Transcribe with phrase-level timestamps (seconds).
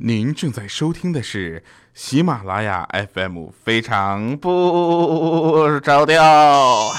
[0.00, 6.92] 您正在收听的是喜马拉雅 FM，非常不着调。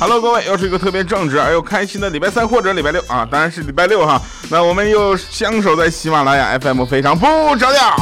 [0.00, 4.18] Hello，各位，又是一个特别正直而又开心的礼拜三或者礼拜六啊，当然是礼拜六哈。
[4.48, 7.94] 那我们又相守在喜马拉雅 FM，非常不着调。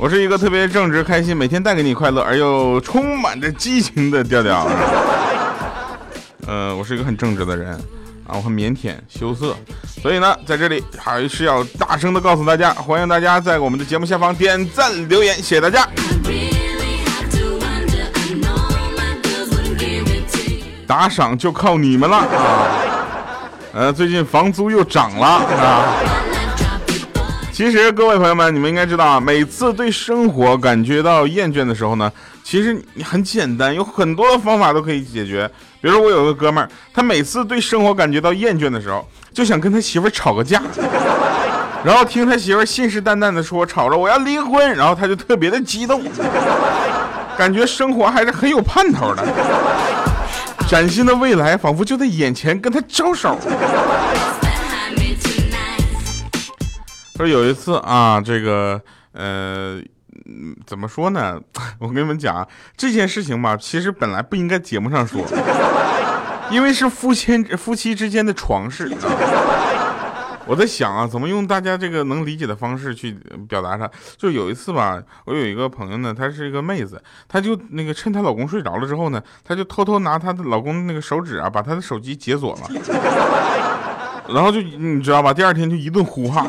[0.00, 4.64] 我是一个特别正直、开心，每天带给你快乐而又充满着激情的调调。
[6.46, 7.74] 呃，我是一个很正直的人
[8.24, 9.56] 啊，我很腼腆羞涩，
[10.00, 15.86] 所以呢，在这里还是要大声的告诉大家，欢迎大家在我们的节目下方点赞留言，谢谢大家。
[20.86, 22.78] 打赏就靠你们了啊！
[23.74, 26.27] 呃，最近房租又涨了啊。
[27.58, 32.08] 其实各位朋友们，你们应该知道啊，每次对生活感觉到厌倦的时候呢，
[32.44, 35.50] 其实你很简单，有很多的方法都可以解决。
[35.80, 40.62] 比如我有个哥们儿，他每次对生活感觉到厌倦的时候，就想跟他媳妇吵个架，
[41.82, 46.00] 然后听他媳妇信誓旦旦的说吵着我要离婚，然后他就特别的激动，
[47.36, 49.26] 感觉生活还是很有盼头的。
[50.70, 53.36] 崭新的未来仿佛就在眼前，跟他招手。
[57.18, 58.80] 说有一次啊，这个
[59.10, 59.82] 呃，
[60.64, 61.36] 怎么说呢？
[61.80, 65.20] 我跟你们讲这件事情吧，其实本来不应该节目上说，
[66.52, 68.88] 因为是夫妻夫妻之间的床事。
[70.46, 73.10] 我在想啊，怎么用大家这个能理解的方式去
[73.48, 73.90] 表达它？
[74.16, 82.62] 就有一次吧，我有一个朋友呢，她是一个妹子，她就那个趁她老公睡着了之后呢，她就偷偷拿她的老公那个手指啊，把她的手机解锁了，
[84.32, 86.46] 然后就你知道吧，第二天就一顿呼哈，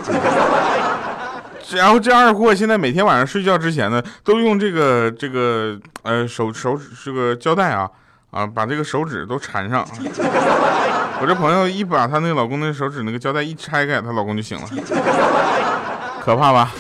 [1.72, 7.90] 然后这二货现在每天晚上睡觉之前呢，都用这个这个呃手手这个胶带啊
[8.32, 9.88] 啊把这个手指都缠上。
[11.22, 14.68] 我这朋友一把她那老公那手指那个胶带一拆开，她老公就醒了，
[16.22, 16.72] 可怕吧？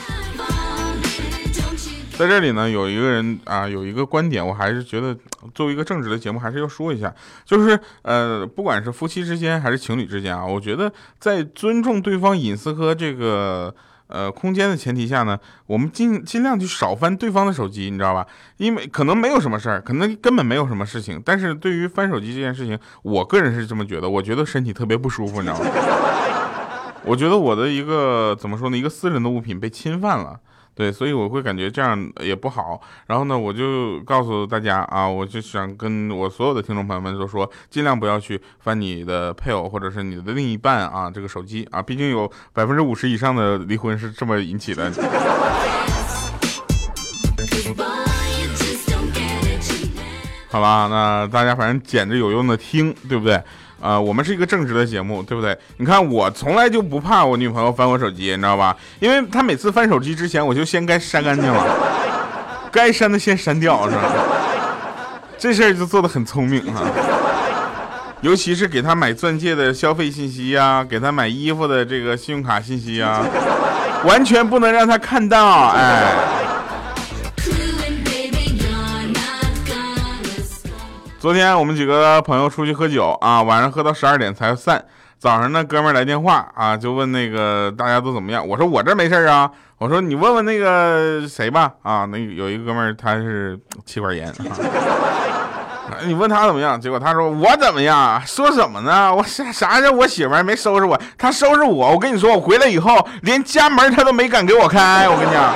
[2.17, 5.15] 在这里呢，有一个人啊，有一个观点，我还是觉得
[5.53, 7.13] 作为一个正直的节目，还是要说一下，
[7.45, 13.75] 就是呃，不管是夫妻之间还是情侣之间啊，我觉得在尊重对方隐私和这个。
[14.09, 18.25] 呃，空间的前提下呢，我们尽尽量去少翻对方的手机，你知道吧？
[18.57, 21.21] 因为可能没有什么事儿，可能根本没有什么事情。
[21.23, 25.69] 但是对于翻手机这件事情，我个人是这么觉得，我觉得身体特别不舒服，你知道吗？
[27.05, 30.39] 我觉得我的一个怎么说呢，一个私人的物品被侵犯了。
[30.79, 32.79] 对，所以我会感觉这样也不好。
[33.07, 44.89] 然后呢，我就告诉大家啊，我就想跟我所有的听众朋友们都说，尽量不要去翻你的配偶或者是你的另一半啊这个手机啊，毕竟有百分之五十以上的离婚是这么引起的。
[50.49, 53.43] 好吧，那大家反正捡着有用的听，对不对？
[53.81, 55.57] 啊，我们是一个正直的节目，对不对？
[55.77, 58.75] 你看我从来就不怕我女朋友翻我手机，你知道吧？
[58.99, 61.65] 因为她每次翻手机之前，我就先该删干净了，
[62.71, 64.01] 该删的先删掉，是吧？
[65.37, 66.81] 这事儿就做的很聪明哈。
[68.21, 73.21] 尤其是给她买钻戒的消费信息呀，给她买衣服的这个信用卡信息呀，
[74.03, 76.38] 完全不能让她看到，哎。
[81.19, 84.81] 昨天我们几个朋友出去喝酒啊，晚上喝到十二点才散。
[85.17, 88.47] 早上呢，哥们来电话啊，就问那个大家都怎么样。
[88.47, 89.51] 我说我这没事啊。
[89.79, 94.33] 我说你问问那个谁吧啊，那有一个哥们他是气管炎，
[96.07, 96.79] 你问他怎么样？
[96.79, 98.21] 结果他说我怎么样？
[98.25, 99.13] 说什么呢？
[99.13, 100.97] 我啥啥叫我媳妇没收拾我？
[101.17, 101.91] 他收拾我。
[101.91, 105.09] 我跟你说，我回来以后连家门他都没敢给我开。
[105.09, 105.53] 我跟你讲。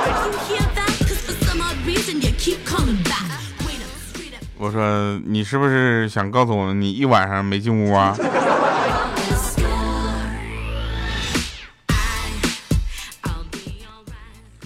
[4.64, 8.16] 我说你是不是想告诉我你一晚上没进屋啊？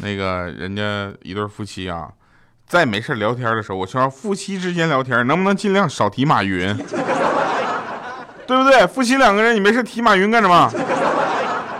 [0.00, 2.09] 那个人家一对夫妻啊，
[2.64, 6.72] 在没事聊天的时候，我说夫妻之间聊天能不能尽量少提马云，
[8.47, 8.86] 对不对？
[8.86, 10.71] 夫妻两个人你没事提马云干什么？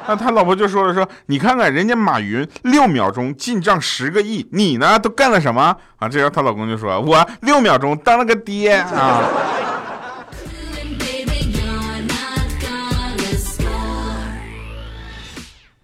[0.09, 6.09] 那他老婆就说了说，你看看人家马云六秒钟进账十个亿，你呢都干了什么啊？
[6.09, 9.23] 这时候她老公就说，我六秒钟当了个爹啊。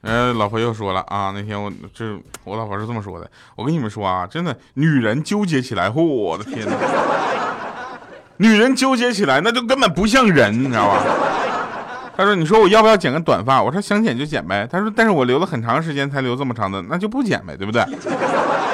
[0.00, 6.72] 呃，老婆又说了啊，那天我这我老婆是这么说的，我跟你们说啊，真的，女人纠结起来，我的天哪，
[8.38, 11.02] 女人纠结起来那就根本不像人，你知道吧？
[12.16, 17.82] 他说：“你说我要不要剪个短发？”我说：“想剪就剪呗。”他说：“但是我留了很长时间才留这么长的，那就不剪呗，对不对？”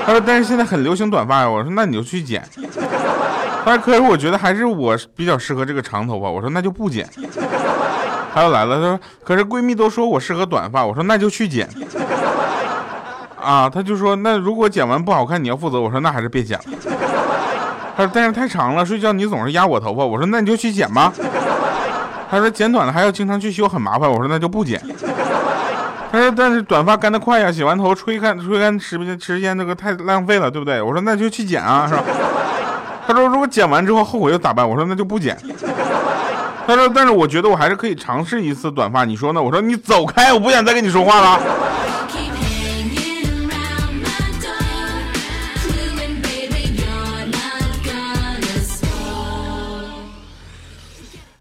[0.05, 1.49] 他说但是现在很流行短发呀。
[1.49, 2.43] 我说那你就去剪。
[3.65, 6.29] 他说可是我觉得还是我比较适合这个长头发。
[6.29, 7.09] 我说那就不剪。
[8.35, 10.85] 他又来了，他说可是闺蜜都说我适合短发。
[10.85, 11.69] 我说那就去剪。
[13.41, 15.81] 啊，他就说那如果剪完不好看你要负责。
[15.81, 16.65] 我说那还是别剪了。
[17.97, 20.05] 他说但是太长了，睡觉你总是压我头发。
[20.05, 21.13] 我说那你就去剪吧。
[22.31, 24.09] 他说剪短了还要经常去修，很麻烦。
[24.09, 24.81] 我说那就不剪。
[26.13, 30.81] 他说但是短发干得快呀，洗完头吹干吹干时间时间那个太浪费了，对不对？
[30.81, 32.03] 我说那就去剪啊，是吧？
[33.07, 34.69] 他说如果剪完之后后悔又咋办？
[34.69, 35.37] 我说那就不剪。
[36.67, 39.43] 他说但是我觉得我还是可以尝试一次短发，你说呢？
[39.43, 41.41] 我说你走开，我不想再跟你说话了。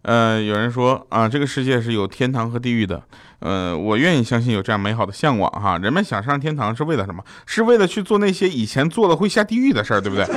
[0.10, 3.04] 呃，有人说啊，这个世界是有天堂和地狱的。
[3.42, 5.78] 呃，我愿意相信有这样美好的向往哈。
[5.78, 7.24] 人们想上天堂是为了什么？
[7.46, 10.26] 是为了去做那些以前做了会下地狱的事儿，对不对？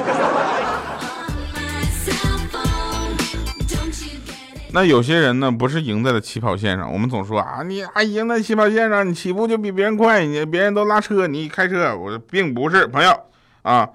[4.75, 6.93] 那有些人呢，不是赢在了起跑线上。
[6.93, 11.97] 我们总说啊，你啊赢在起跑线上，你起步就比别人快，你别人都拉车，你开车。
[11.97, 13.19] 我并不是朋友
[13.63, 13.89] 啊，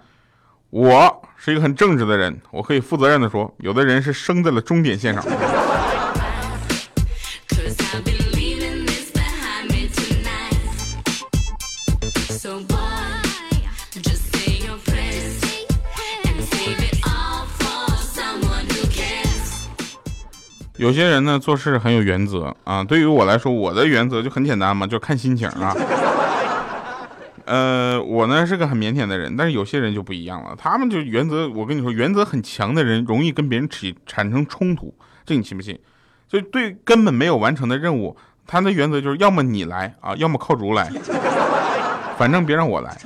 [0.71, 5.23] 我是一个很正直的人，我可以负责任的说，有的人是生在了终点线上。
[20.77, 25.75] 有些人呢做事很有原则啊，对于我来说，我的原则就很简单嘛，就看心情啊。
[27.45, 34.93] 呃，我呢是个很腼腆的人，但是有些人就不一样了，他们就原则，我跟你说，原则很强的人容易跟别人起产生冲突，
[35.25, 35.79] 这你信不信？
[36.27, 38.15] 就对根本没有完成的任务，
[38.45, 40.91] 他的原则就是要么你来啊，要么靠主来，
[42.17, 42.97] 反正别让我来。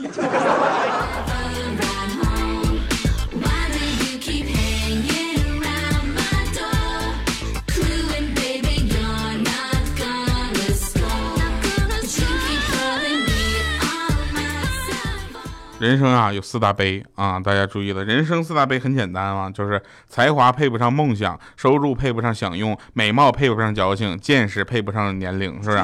[15.81, 25.83] 人生啊，有四大悲啊，大家注意了，人生四大悲很简单啊，就是才华配不上梦想，收入配不上享用，美貌配不上矫情，见识配不上年龄，是不是？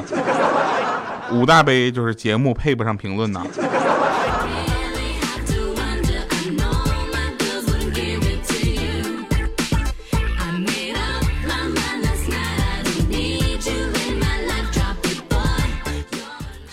[1.31, 3.43] 五大悲就是节目配不上评论呐。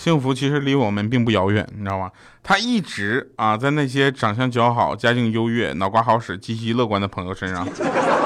[0.05, 2.11] 幸福其实离我们并不遥远，你知道吗？
[2.43, 7.67] 他一直啊在那些长相姣好、家境优越、脑瓜好使、积极乐观的朋友身上。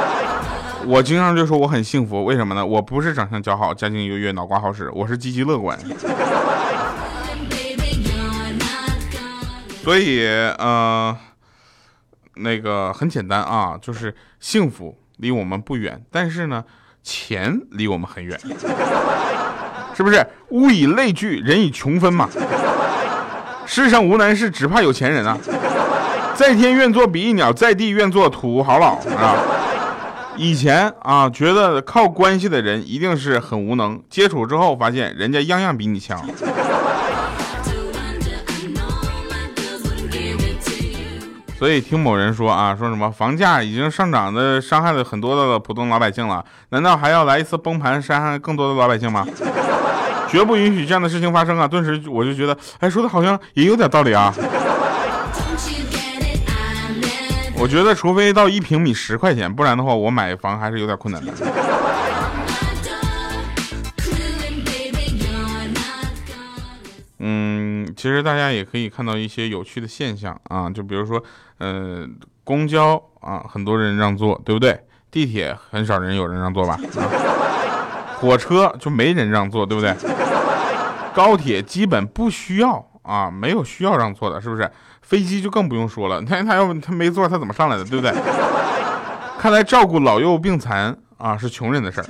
[0.86, 2.66] 我经常就说我很幸福，为什么呢？
[2.66, 5.80] 我不是长相姣好、家境优越、脑瓜好使，我是积极乐观。
[9.82, 10.28] 所以，
[10.58, 11.18] 呃，
[12.36, 16.66] 那个很简单啊，就是幸福离我们不远，但是呢，
[17.02, 18.38] 钱离我们很远。
[20.00, 22.30] 是不是物以类聚，人以穷分嘛？
[23.66, 25.38] 世上无难事，只怕有钱人啊！
[26.36, 29.36] 在天愿作比翼鸟，在地愿做土豪老啊！
[30.38, 36.18] 以前啊，觉得靠关系的人一定是很无能，接触之后发现人家样样比你强。
[41.58, 49.28] 所以听某人说啊，说什么房价已经上涨的伤害了很多的普通老百姓了，难道还要来一次崩盘，伤害更多的老百姓吗？
[50.30, 51.68] 绝不允许这样的事情发生啊！
[51.68, 54.34] 顿时我就觉得，哎，说的好像也有点道理啊。
[57.58, 61.34] 我觉得，除非到一平米十块钱，不然的话，我买房还是有点困难的。
[67.22, 71.22] 嗯，其实大家也可以看到一些有趣的现象啊，就比如说，
[71.58, 72.08] 呃，
[72.46, 74.80] 公交啊，很多人让座，对不对？
[75.12, 76.80] 地铁很少人有人让座吧？
[78.20, 79.96] 火车就没人让座，对不对？
[81.14, 84.70] 高铁基本不需要啊，没有需要让座的，是不是？
[85.02, 88.14] 飞机就更不用说了， 他他要他没座，他怎么上来的，对不对？
[89.40, 92.06] 看来照顾老幼病残啊是穷人的事儿。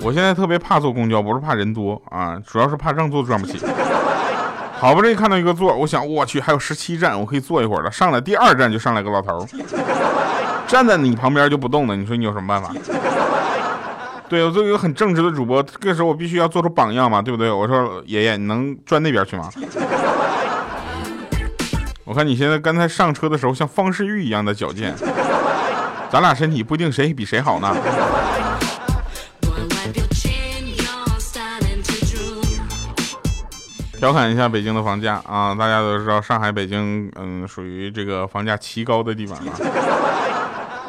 [0.00, 3.58] 我现在特别怕坐公交，不是怕人多啊，主要是怕让座转不起。
[4.78, 7.90] 好不容易看到一个座，我想我去还有十七站，我可以坐一会儿了。
[7.90, 9.44] 上来第二站就上来个老头。
[10.68, 12.72] 站在你旁边就不动了，你说你有什么办法？
[14.28, 17.50] 对我作为一个很正直的主播，这个时候我必须要做出榜样嘛，对不对？
[17.50, 19.50] 我说爷爷，你能转那边去吗？
[22.04, 24.94] 我看你现在刚才上车的时候像方世玉一样的矫健，
[26.12, 27.74] 咱俩身体不一定谁比谁好呢。
[33.98, 39.42] 调侃一下北京的房价啊，大家都知道上海、北京，嗯，属于这个房价奇高的地方啊，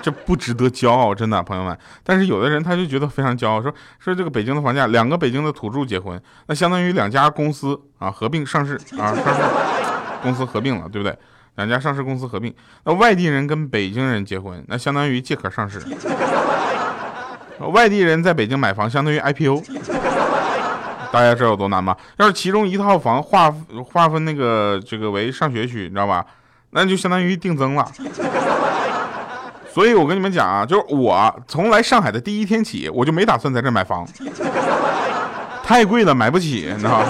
[0.02, 1.78] 这不值得骄傲，真的，朋友们。
[2.04, 9.42] 但是有的人他就觉得非常骄傲，说说这个北京的房价，两个北京的土著结婚，那相当于两家公司啊合并上市啊，上市
[10.22, 11.18] 公司合并了，对不对？
[11.56, 12.54] 两家上市公司合并，
[12.86, 15.82] 那外地人跟北京人结婚，那相当于借壳上市。
[17.74, 19.62] 外地人在北京买房，相当于 IPO。
[21.12, 21.98] 大家知道有多难吗？
[22.18, 23.54] 要是其中一套房划
[23.84, 26.26] 划分那个这个为上学区，你知道吧？
[26.70, 27.92] 那就相当于定增了。
[29.74, 34.08] 所以我跟你们讲啊，就是我从来上海的第一天起，我就没打算在这买房，
[35.64, 37.06] 太贵了，买不起，你知道吗？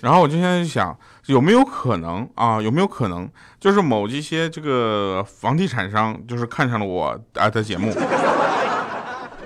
[0.00, 2.62] 然后我就现在就想，有没有可能啊？
[2.62, 7.92] 有没有可能，就是某一些这个房地产商，就是看上了我啊的节目，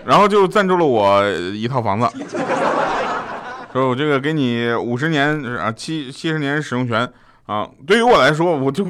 [0.04, 2.06] 然后就赞助了我一套房子，
[3.72, 7.10] 说我这个给你五十年啊七七十年使用权
[7.46, 7.68] 啊。
[7.86, 8.86] 对于我来说，我就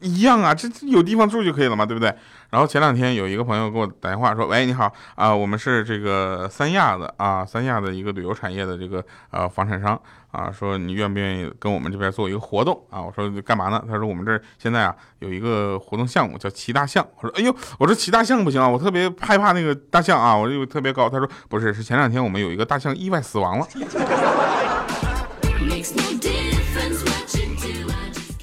[0.00, 2.12] 一样啊，这有地方住就可以了嘛，对不对？
[2.52, 9.98] 然后前两天有一个朋友给我打电话说：“喂，你好啊，我们是这个三亚的啊，三亚的一个旅游产业的这个呃房产商
[10.32, 13.82] 啊，说你愿不愿意跟我们这边做一个活动啊？”我说干嘛呢？
[13.88, 17.02] 他说我们这现在啊有一个活动项目叫骑大象。
[17.22, 21.08] 我说哎呦，我说骑大象不行啊，我特别害怕那个大象啊，我就特别高。
[21.08, 23.66] 他说不是，是前两天我们有一个大象意外死亡了。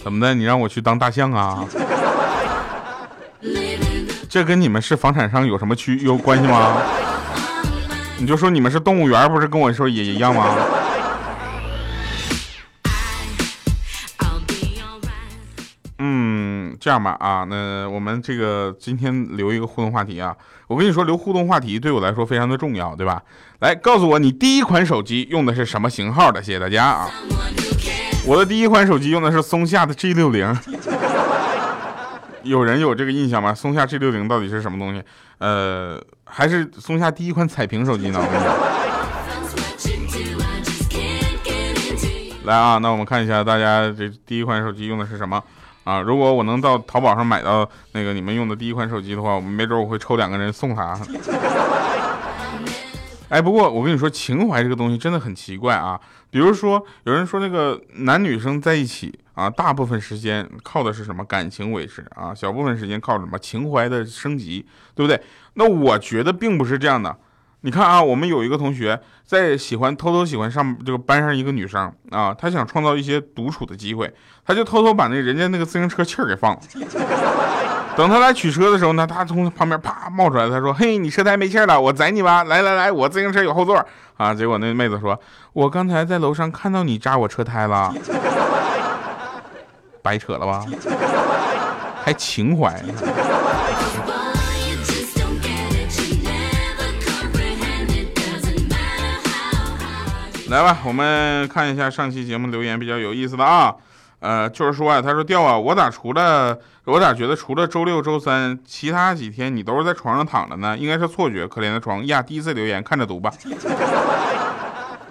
[0.02, 0.34] 怎么的？
[0.34, 1.64] 你让我去当大象啊？
[4.30, 6.78] 这跟你们是房产商有什么区有关系吗？
[8.20, 10.56] 你就说你们是动物园，不是跟我说也一样吗？
[15.98, 20.36] 嗯，这样吧啊，那我们这个今天留一个互动话题啊。
[20.68, 23.20] 我跟你说，留互动话题对我来说非常的重要，对吧？
[23.62, 26.44] 来告诉我你第一款手机用的是什么型号的？
[26.44, 27.10] 谢谢大家啊。
[28.28, 30.56] 我的第一款手机用的是松下的 G 六零。
[32.50, 33.54] 有人有这个印象吗？
[33.54, 35.04] 松下 G 六零到底是什么东西？
[35.38, 38.20] 呃，还是松下第一款彩屏手机呢？
[42.46, 45.42] 来啊，那我们看一下大家这第一款手机用的是什么
[45.84, 46.02] 啊？
[46.02, 51.00] 如果我能到淘宝上买到那个你们用的第一款手机的话，我们没准我会抽两个人送他。
[53.30, 56.00] 哎，不过我跟你说，情怀这个东西真的很奇怪啊。
[56.32, 65.22] 比如说，有人说那个男女生在一起啊，大部分时间靠的是什么感情维持啊，小部分时间靠什么情怀的升级，对不对？
[65.54, 67.16] 那我觉得并不是这样的。
[67.62, 74.14] 你看啊，我们有一个同学在喜欢偷偷喜欢上这个班上一个女生啊，他想创造一些独处的机会，
[74.46, 76.62] 他就偷偷把那人家那个自行车气儿给放了。
[77.98, 82.46] 等他来取车的时候呢，他从旁边啪冒出来，他说：“嘿，你车胎没气儿了，我载你吧。
[82.46, 85.20] 来来来，我自行车有后座啊。”结果那妹子说
[85.52, 87.94] ：“我刚才在楼上看到你扎我车胎了，
[90.10, 90.66] 白扯了吧？
[92.04, 92.74] 还情怀。”
[100.50, 103.76] 来吧，我们看一下上期节目留言比较有意思的啊。
[104.20, 110.76] 呃，就是说啊，他说掉啊，我咋除了我咋觉得除了周六周三，其他几天你都是在床上躺着呢？
[110.76, 112.20] 应该是错觉，可怜的床呀。
[112.20, 113.32] 第一次留言，看着读吧。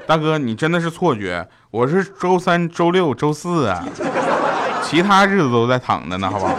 [0.08, 3.84] 大哥，你真的是错觉，我是周三、周六、周四啊，
[4.88, 6.54] 其他日子都在躺着呢， 好不好？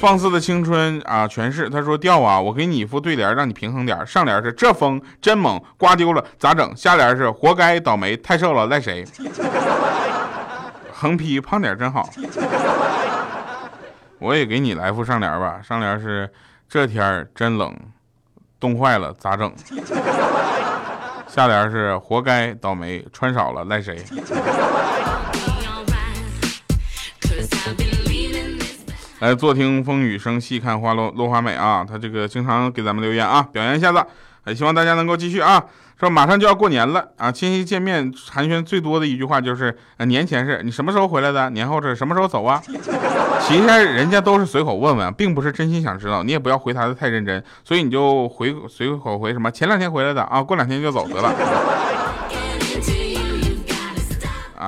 [0.00, 4.06] 放肆的青春啊，全是他说掉啊，我给你一副对联，让你平衡点。
[4.06, 6.76] 上联是这风真猛，刮丢了咋整？
[6.76, 9.04] 下联是活该倒霉，太瘦了赖谁？
[10.92, 12.08] 横批胖点真好。
[14.20, 16.30] 我也给你来副上联吧，上联是
[16.68, 17.74] 这天真冷，
[18.60, 19.50] 冻坏了咋整？
[21.26, 24.04] 下联是活该倒霉，穿少了赖谁？
[29.20, 31.84] 来坐听风雨声，细看花落落花美啊！
[31.88, 34.04] 他这个经常给咱们留言啊，表扬一下子，
[34.46, 35.64] 也希望大家能够继续啊。
[35.98, 41.50] 说马上就要过年了啊，亲戚见面寒暄最多的一句话就是，年前是你什么时候回来的？
[41.50, 42.62] 年后是什么时候走啊？
[43.42, 51.34] 其实人家都是随口问问，并不是真心想知道，你也不要回答的太认真，所以你就回随口回什么前两天回来的啊，过两天就走得了。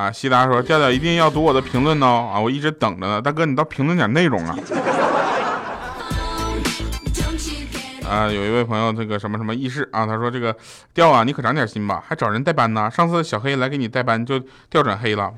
[0.01, 2.31] 啊，西达说：“调调一定要读我的评论哦！
[2.33, 4.57] 啊，我一直等着呢，大哥，你倒评论点内容啊！”
[8.09, 10.57] 啊，有一位朋友，这个什么什么意识啊，他说：“这个
[10.95, 12.91] 调啊，你可长点心吧，还找人代班呢。
[12.91, 14.41] 上次小黑来给你代班，就
[14.71, 15.31] 调转黑了。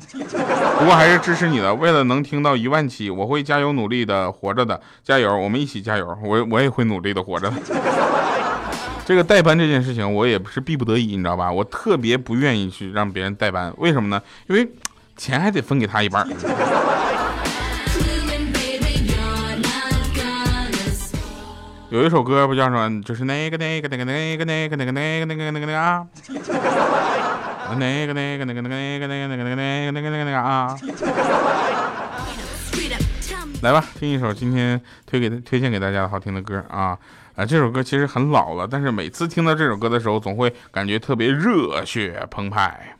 [0.79, 7.53] 不过还是支持你的，为了能听到一万期，我会加油努力的，活着的，加油，我们一起加油，我我也会努力的活着。”
[9.05, 11.51] 这个代班这件事情，我也不是逼不得已，你知道吧？
[11.51, 14.23] 我特别不愿意去让别人代班，为什么呢？
[14.47, 14.67] 因为
[15.17, 16.27] 钱还得分给他一半。
[21.91, 23.03] 有一首歌不叫什么？
[23.03, 26.07] 就是那个那个那个那个那个那个那个那个那个那个啊，
[27.77, 30.75] 那个那个那个那个那个那个那个那个那个那个啊。
[33.61, 36.97] 来吧，听一首今天推给推荐给大家的好听的歌啊。
[37.35, 42.97] 啊，这首歌其实很老了，但是每次听到这首歌的时候，总会感觉特别热血澎湃。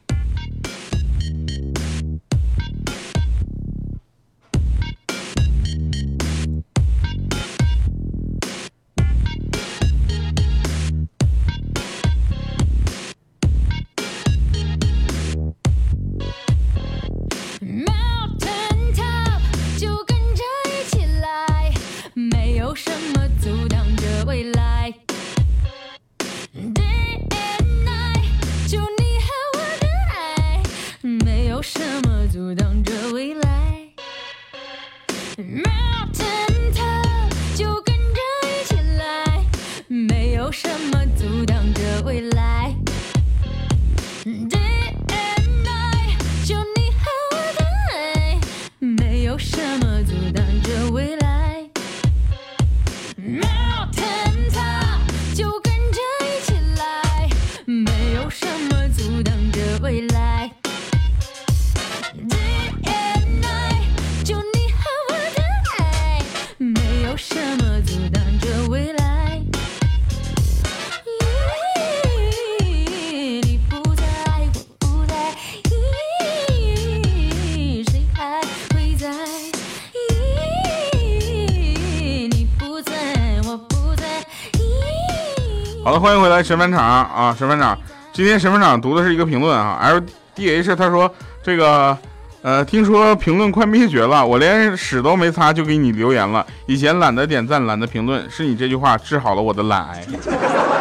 [86.43, 87.35] 神返场啊！
[87.39, 87.79] 神返场，
[88.13, 90.01] 今天神返场读的是一个评论啊，L
[90.35, 91.97] D H 他说这个，
[92.43, 96.45] 呃，听说评论快灭绝了，我连屎都没擦就给你留言了。
[96.67, 100.07] 以前懒得点赞，懒得评论，是你这句话治好了我的懒癌。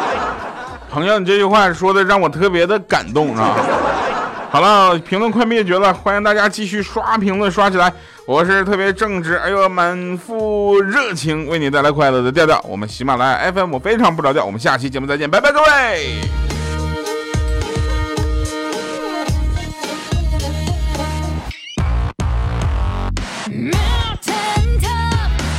[0.91, 3.56] 朋友，你这句话说的让我特别的感动啊！
[4.52, 7.92] 好了，评论快灭绝了，欢迎大家继续刷评论，刷起来！
[8.26, 12.60] 我是特别正直，哎呦，满腹热情，为你带来快乐的调调。
[12.68, 16.18] 我们喜马拉雅 FM 非常不着调，我们下期节目再见，拜拜，各位。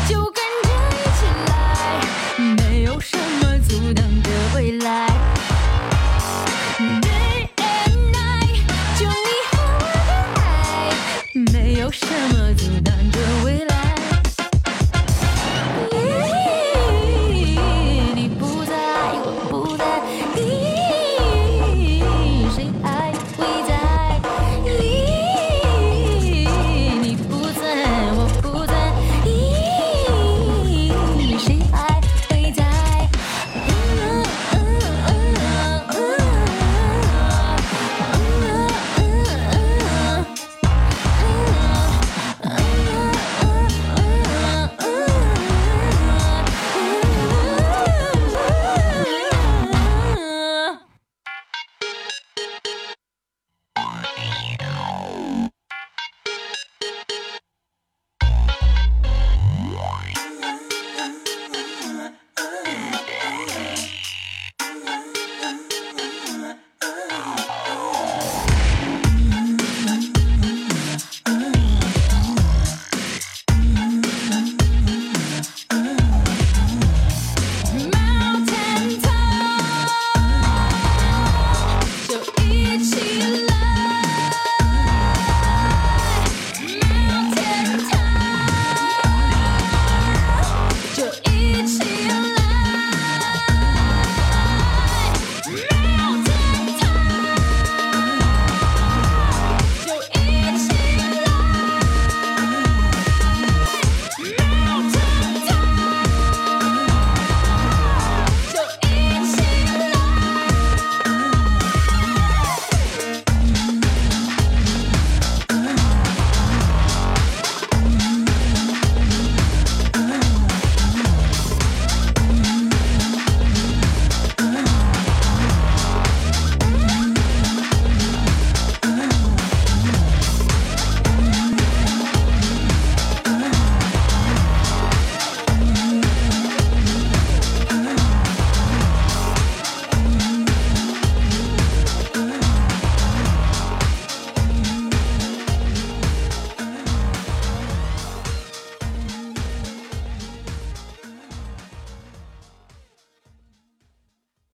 [0.07, 1.51] 就跟着一起来，
[2.59, 4.02] 没有什么阻挡。